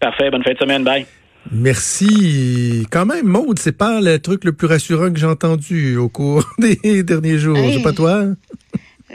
Parfait, 0.00 0.30
bonne 0.30 0.42
fin 0.42 0.52
de 0.52 0.58
semaine, 0.58 0.84
bye. 0.84 1.04
Merci. 1.52 2.86
Quand 2.90 3.04
même, 3.04 3.26
Maude, 3.26 3.58
c'est 3.58 3.76
pas 3.76 4.00
le 4.00 4.18
truc 4.18 4.44
le 4.44 4.52
plus 4.52 4.66
rassurant 4.66 5.12
que 5.12 5.18
j'ai 5.18 5.26
entendu 5.26 5.96
au 5.98 6.08
cours 6.08 6.44
des 6.58 7.02
derniers 7.02 7.38
jours. 7.38 7.58
C'est 7.74 7.82
pas 7.82 7.92
toi? 7.92 8.24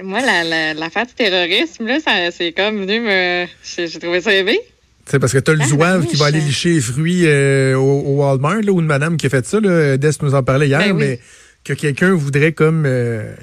Moi, 0.03 0.21
l'affaire 0.21 1.03
la, 1.03 1.05
du 1.05 1.13
terrorisme, 1.13 1.85
là, 1.85 2.31
c'est 2.31 2.51
comme 2.51 2.85
venu 2.85 2.99
me. 2.99 3.45
J'ai 3.63 3.99
trouvé 3.99 4.21
ça 4.21 4.33
aimé. 4.33 4.59
C'est 5.05 5.19
parce 5.19 5.33
que 5.33 5.37
tu 5.37 5.51
as 5.51 5.53
le 5.53 5.61
ah, 5.61 5.67
zouave 5.67 6.07
qui 6.07 6.15
va 6.15 6.25
aller 6.25 6.39
licher 6.39 6.73
les 6.73 6.81
fruits 6.81 7.25
euh, 7.25 7.75
au, 7.75 8.15
Walmart, 8.15 8.61
là, 8.61 8.71
ou 8.71 8.79
une 8.79 8.87
madame 8.87 9.17
qui 9.17 9.27
a 9.27 9.29
fait 9.29 9.45
ça. 9.45 9.59
Là, 9.59 9.97
Des 9.97 10.09
nous 10.21 10.33
en 10.33 10.43
parlait 10.43 10.67
hier, 10.67 10.79
ben 10.79 10.93
mais 10.93 11.19
que 11.63 11.73
quelqu'un 11.73 12.13
voudrait 12.13 12.53
comme... 12.53 12.85
Euh, 12.87 13.35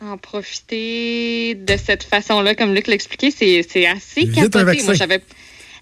en 0.00 0.16
profiter 0.16 1.54
de 1.54 1.76
cette 1.76 2.02
façon-là, 2.02 2.54
comme 2.54 2.74
Luc 2.74 2.86
l'expliquait, 2.86 3.30
c'est 3.30 3.86
assez 3.86 4.26
capoté. 4.28 4.82
Moi, 4.84 4.94
j'avais... 4.94 5.20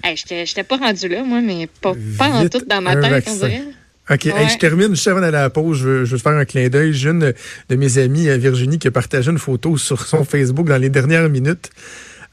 Hey, 0.04 0.16
J'étais 0.16 0.64
pas 0.64 0.78
rendu 0.78 1.06
là, 1.06 1.22
moi, 1.22 1.40
mais 1.40 1.68
pas, 1.80 1.94
pas 2.18 2.28
en 2.28 2.48
tout 2.48 2.64
dans 2.66 2.80
ma 2.80 2.96
tête, 2.96 3.24
on 3.28 3.36
dirait. 3.36 3.62
OK. 4.10 4.24
je 4.24 4.58
termine 4.58 4.90
juste 4.90 5.06
avant 5.08 5.20
d'aller 5.20 5.36
à 5.36 5.42
la 5.42 5.50
pause. 5.50 5.78
Je 5.78 5.88
veux, 5.88 6.04
je 6.04 6.12
veux 6.12 6.18
faire 6.18 6.32
un 6.32 6.44
clin 6.44 6.68
d'œil. 6.68 6.92
J'ai 6.92 7.10
une 7.10 7.32
de 7.68 7.76
mes 7.76 7.98
amies, 7.98 8.28
euh, 8.28 8.36
Virginie, 8.36 8.78
qui 8.78 8.88
a 8.88 8.90
partagé 8.90 9.30
une 9.30 9.38
photo 9.38 9.76
sur 9.76 10.04
son 10.04 10.24
Facebook 10.24 10.66
dans 10.68 10.76
les 10.76 10.90
dernières 10.90 11.28
minutes. 11.28 11.70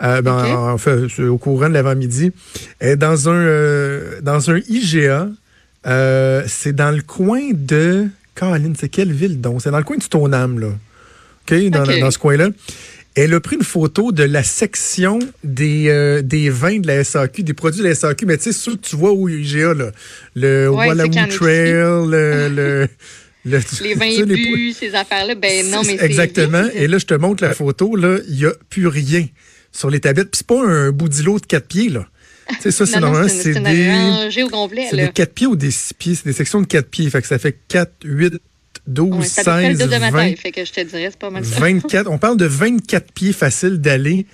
Euh, 0.02 0.22
ben, 0.22 0.46
enfin, 0.56 1.08
au 1.28 1.38
courant 1.38 1.68
de 1.68 1.74
l'avant-midi. 1.74 2.32
Dans 2.98 3.30
un, 3.30 3.36
euh, 3.36 4.22
dans 4.22 4.50
un 4.50 4.60
IGA. 4.68 5.28
Euh, 5.88 6.44
c'est 6.48 6.74
dans 6.74 6.92
le 6.92 7.02
coin 7.02 7.52
de. 7.54 8.08
Caroline, 8.36 8.76
c'est 8.78 8.90
quelle 8.90 9.12
ville 9.12 9.42
donc? 9.42 9.62
C'est 9.62 9.72
dans 9.72 9.78
le 9.78 9.84
coin 9.84 9.98
du 9.98 10.06
Stoneham, 10.06 10.60
là. 10.60 10.68
OK? 10.68 11.70
Dans, 11.70 11.84
dans 11.84 12.12
ce 12.12 12.18
coin-là. 12.18 12.50
Elle 13.16 13.34
a 13.34 13.40
pris 13.40 13.56
une 13.56 13.64
photo 13.64 14.12
de 14.12 14.24
la 14.24 14.44
section 14.44 15.20
des, 15.44 15.90
euh, 15.90 16.22
des 16.22 16.50
vins 16.50 16.80
de 16.80 16.88
la 16.88 17.04
SAQ, 17.04 17.44
des 17.44 17.54
produits 17.54 17.82
de 17.82 17.88
la 17.88 17.96
SAQ, 17.96 18.26
mais 18.26 18.38
tu 18.38 18.44
sais, 18.44 18.54
ceux 18.54 18.76
que 18.76 18.82
tu 18.82 18.96
vois 18.96 19.12
au 19.12 19.28
IGA, 19.28 19.74
là, 19.74 19.92
le 20.36 20.70
ouais, 20.70 20.88
Trail, 21.28 21.72
le, 21.72 22.08
le, 22.50 22.88
le, 23.46 23.60
les 23.82 23.94
vins 23.96 24.26
bu, 24.26 24.74
ces 24.74 24.96
affaires-là, 24.96 25.36
ben 25.36 25.70
non, 25.70 25.82
mais 25.86 25.98
c'est... 25.98 26.06
Exactement. 26.06 26.64
Et 26.74 26.88
là, 26.88 26.98
je 26.98 27.06
te 27.06 27.14
montre 27.14 27.44
la 27.44 27.54
photo, 27.54 27.96
là, 27.96 28.20
il 28.28 28.36
n'y 28.36 28.46
a 28.46 28.54
plus 28.70 28.88
rien 28.88 29.26
sur 29.72 29.90
les 29.90 30.00
tablettes. 30.00 30.32
Puis 30.32 30.40
c'est 30.40 30.48
pas 30.48 30.66
un 30.66 30.92
bout 30.92 31.10
d'îlot 31.10 31.40
de 31.40 31.46
quatre 31.46 31.68
pieds, 31.68 31.90
là. 31.90 32.08
Tu 32.50 32.64
sais, 32.64 32.72
ça, 32.72 32.86
c'est 32.88 33.00
normalement, 33.00 33.28
c'est 33.28 33.54
des... 33.54 34.30
C'est 34.90 34.96
des 34.96 35.12
quatre 35.14 35.34
pieds 35.34 35.46
ou 35.46 35.56
des 35.56 35.70
six 35.70 35.94
pieds. 35.94 36.16
C'est 36.16 36.26
des 36.26 36.34
sections 36.34 36.62
de 36.62 36.66
quatre 36.66 36.90
pieds. 36.90 37.08
Fait 37.10 37.22
que 37.22 37.28
ça 37.28 37.38
fait 37.38 37.56
4, 37.68 37.92
8, 38.04 38.42
12, 38.90 39.18
ouais, 39.20 39.26
16, 39.26 39.84
20, 39.84 40.12
taille, 40.12 40.36
fait 40.36 40.52
que 40.52 40.66
je 40.66 40.74
te 40.74 40.82
dirais, 40.82 41.12
pas 41.18 41.30
mal 41.30 41.46
ça. 41.46 41.60
24, 41.60 42.10
on 42.10 42.18
parle 42.18 42.38
de 42.38 42.46
24 42.46 43.12
pieds 43.14 43.34
faciles 43.34 43.80
d'aller 43.80 44.26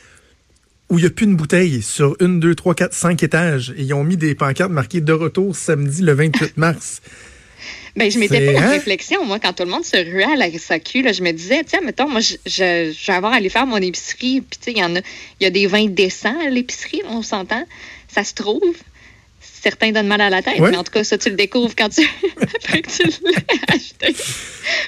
où 0.90 0.98
il 0.98 1.02
n'y 1.02 1.08
a 1.08 1.10
plus 1.10 1.26
une 1.26 1.36
bouteille 1.36 1.82
sur 1.82 2.16
une, 2.20 2.40
deux, 2.40 2.56
trois, 2.56 2.76
quatre, 2.76 2.94
cinq 2.94 3.24
étages. 3.24 3.74
Et 3.78 3.84
ils 3.84 3.94
ont 3.94 4.04
mis 4.04 4.18
des 4.18 4.36
pancartes 4.36 4.72
marquées 4.72 5.02
de 5.02 5.14
retour 5.14 5.56
samedi 5.56 6.02
le 6.02 6.14
28 6.14 6.58
mars. 6.58 7.02
Ben, 7.96 8.12
je 8.12 8.20
m'étais 8.20 8.40
fait 8.40 8.52
une 8.52 8.62
hein? 8.62 8.70
réflexion, 8.70 9.26
moi, 9.26 9.40
quand 9.40 9.54
tout 9.54 9.64
le 9.64 9.70
monde 9.70 9.86
se 9.86 9.96
ruait 9.96 10.26
à 10.26 10.36
la 10.36 10.52
SAQ, 10.52 11.02
là, 11.02 11.14
je 11.14 11.24
me 11.24 11.32
disais, 11.32 11.64
tiens, 11.64 11.80
mettons, 11.82 12.10
moi, 12.10 12.20
je, 12.20 12.36
je, 12.46 12.94
je, 12.94 13.08
vais 13.08 13.14
avoir 13.14 13.32
à 13.32 13.38
aller 13.38 13.48
faire 13.48 13.66
mon 13.66 13.78
épicerie, 13.78 14.42
puis 14.42 14.60
tu 14.60 14.66
sais, 14.66 14.72
il 14.72 14.78
y 14.78 14.84
en 14.84 14.98
a, 14.98 15.00
il 15.40 15.44
y 15.44 15.46
a 15.46 15.50
des 15.50 15.66
vins 15.66 15.88
décents 15.88 16.38
à 16.46 16.50
l'épicerie, 16.50 17.02
on 17.08 17.22
s'entend, 17.22 17.64
ça 18.10 18.26
se 18.26 18.34
trouve 18.34 18.76
certains 19.66 19.92
donnent 19.92 20.08
mal 20.08 20.22
à 20.22 20.30
la 20.30 20.44
tête. 20.44 20.60
Mais 20.60 20.78
en 20.78 20.84
tout 20.84 20.92
cas, 20.92 21.04
ça, 21.04 21.18
tu 21.18 21.30
le 21.32 21.36
découvres 21.36 21.74
quand 21.76 21.90
tu, 21.90 22.02
que 22.02 22.88
tu 22.88 23.24
l'as 23.24 23.76
acheté. 23.76 24.16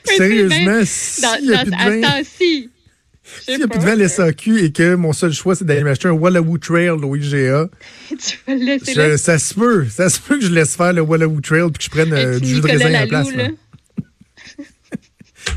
Sérieusement, 0.16 0.82
si 0.84 1.22
dans, 1.22 1.36
y 1.42 1.54
a 1.54 1.64
plus 1.64 1.72
de 1.72 2.02
vin... 2.02 2.24
S'il 2.24 3.58
n'y 3.58 3.64
a 3.64 3.68
plus 3.68 3.80
de 3.80 3.84
vin 3.84 3.92
à 3.92 3.96
l'SAQ 3.96 4.64
et 4.64 4.72
que 4.72 4.96
mon 4.96 5.14
seul 5.14 5.34
choix, 5.34 5.56
c'est 5.56 5.66
d'aller 5.66 5.84
m'acheter 5.84 6.08
un 6.08 6.12
Wallawoo 6.12 6.60
Trail 6.60 6.90
au 6.90 7.16
IGA, 7.16 7.70
tu 8.10 8.38
vas 8.48 8.56
le 8.56 8.64
laisser 8.64 8.94
je, 8.94 9.18
ça 9.18 9.40
se 9.40 9.54
peut. 9.56 9.88
Ça 9.90 10.10
se 10.10 10.20
peut 10.20 10.38
que 10.38 10.46
je 10.46 10.52
laisse 10.52 10.76
faire 10.76 10.94
le 10.94 11.02
Wallawoo 11.02 11.42
Trail 11.42 11.70
puis 11.72 11.80
que 11.80 11.84
je 11.84 11.90
prenne 11.90 12.14
euh, 12.14 12.40
du 12.40 12.48
jus 12.48 12.62
de 12.62 12.68
raisin 12.68 12.86
à 12.86 12.90
la 12.90 13.08
place. 13.08 13.34
Là. 13.34 13.48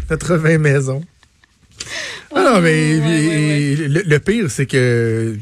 Notre 0.09 0.37
vin 0.37 0.59
maison. 0.59 1.05
Ah 2.35 2.43
non, 2.43 2.61
mais 2.61 2.99
ouais, 2.99 3.01
ouais, 3.01 3.29
ouais. 3.29 3.89
Le, 3.89 4.03
le, 4.03 4.19
pire, 4.19 4.51
c'est 4.51 4.67
que 4.67 5.37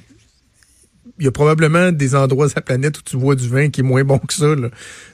il 1.19 1.25
y 1.25 1.29
a 1.29 1.33
probablement 1.33 1.93
des 1.93 2.15
endroits 2.15 2.49
sur 2.49 2.59
la 2.59 2.63
planète 2.63 2.99
où 2.99 3.03
tu 3.03 3.17
vois 3.17 3.35
du 3.35 3.49
vin 3.49 3.71
qui 3.71 3.81
est 3.81 3.85
moins 3.85 4.05
bon 4.05 4.19
que 4.19 4.33
ça. 4.33 4.55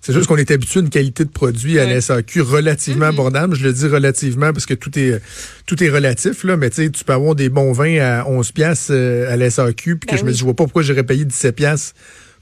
C'est 0.01 0.13
juste 0.13 0.27
qu'on 0.27 0.37
est 0.37 0.51
habitué 0.51 0.81
à 0.81 0.83
une 0.83 0.91
qualité 0.91 1.25
de 1.25 1.31
produit 1.31 1.79
à 1.79 1.87
la 1.87 2.01
SAQ 2.01 2.43
relativement 2.43 3.07
mm-hmm. 3.07 3.09
abordable. 3.09 3.57
Je 3.57 3.65
le 3.65 3.73
dis 3.73 3.87
relativement 3.87 4.53
parce 4.53 4.67
que 4.67 4.75
tout 4.75 4.99
est 4.99 5.21
tout 5.67 5.83
est 5.83 5.89
relatif, 5.89 6.45
là, 6.45 6.57
mais 6.57 6.71
tu 6.71 6.91
peux 7.07 7.13
avoir 7.13 7.35
des 7.35 7.49
bons 7.49 7.73
vins 7.73 7.99
à 8.01 8.29
11 8.29 8.53
pièces 8.53 8.89
euh, 8.91 9.33
à 9.33 9.37
la 9.37 9.51
SAQ, 9.51 9.97
puis 9.97 10.07
que 10.07 10.15
ben 10.15 10.19
je 10.19 10.25
me 10.25 10.33
dis, 10.33 10.39
je 10.39 10.45
vois 10.45 10.55
pas 10.55 10.65
pourquoi 10.65 10.83
j'aurais 10.83 11.05
payé 11.05 11.25
17 11.25 11.57
pièces 11.57 11.95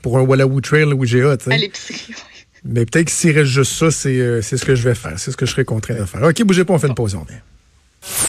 pour 0.02 0.19
un 0.19 0.23
Wallawoo 0.23 0.61
Trail 0.61 0.92
ou 0.92 1.04
GA. 1.04 1.37
À 1.49 1.57
l'épicerie, 1.57 2.14
Mais 2.64 2.87
peut-être 2.87 3.07
que 3.07 3.12
s'il 3.12 3.37
reste 3.37 3.50
juste 3.50 3.73
ça, 3.73 3.90
c'est 3.90 4.21
euh, 4.21 4.40
ce 4.40 4.57
que 4.57 4.75
je 4.75 4.88
vais 4.88 4.95
faire. 4.95 5.19
C'est 5.19 5.33
ce 5.33 5.37
que 5.37 5.47
je 5.47 5.50
serais 5.50 5.64
contraint 5.64 5.95
de 5.95 6.04
faire. 6.04 6.23
OK, 6.23 6.42
bougez 6.45 6.64
pas, 6.64 6.75
on 6.75 6.78
fait 6.78 6.87
une 6.87 6.95
pause, 6.95 7.14
on 7.14 7.25
vient. 7.25 7.40